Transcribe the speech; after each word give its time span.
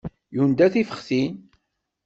Yunda 0.35 0.65
tiqeftin. 0.73 1.31